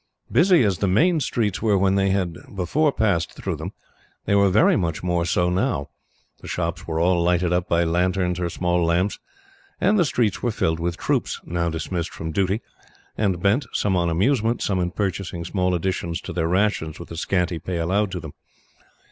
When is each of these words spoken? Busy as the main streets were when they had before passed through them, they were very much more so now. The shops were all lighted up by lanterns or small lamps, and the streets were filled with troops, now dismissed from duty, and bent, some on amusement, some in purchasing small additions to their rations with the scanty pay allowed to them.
Busy 0.31 0.63
as 0.63 0.79
the 0.79 0.87
main 0.87 1.19
streets 1.19 1.61
were 1.61 1.77
when 1.77 1.93
they 1.93 2.09
had 2.09 2.35
before 2.55 2.91
passed 2.91 3.33
through 3.33 3.55
them, 3.57 3.71
they 4.25 4.33
were 4.33 4.49
very 4.49 4.75
much 4.75 5.03
more 5.03 5.25
so 5.25 5.47
now. 5.47 5.89
The 6.39 6.47
shops 6.47 6.87
were 6.87 6.99
all 6.99 7.21
lighted 7.21 7.53
up 7.53 7.69
by 7.69 7.83
lanterns 7.83 8.39
or 8.39 8.49
small 8.49 8.83
lamps, 8.83 9.19
and 9.79 9.99
the 9.99 10.03
streets 10.05 10.41
were 10.41 10.49
filled 10.49 10.79
with 10.79 10.97
troops, 10.97 11.39
now 11.45 11.69
dismissed 11.69 12.09
from 12.15 12.31
duty, 12.31 12.61
and 13.15 13.43
bent, 13.43 13.67
some 13.73 13.95
on 13.95 14.09
amusement, 14.09 14.59
some 14.63 14.79
in 14.79 14.89
purchasing 14.89 15.45
small 15.45 15.75
additions 15.75 16.19
to 16.21 16.33
their 16.33 16.47
rations 16.47 16.97
with 16.99 17.09
the 17.09 17.15
scanty 17.15 17.59
pay 17.59 17.77
allowed 17.77 18.09
to 18.13 18.19
them. 18.19 18.33